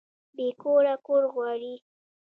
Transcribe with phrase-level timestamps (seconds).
[0.35, 1.73] بې کوره کور غواړي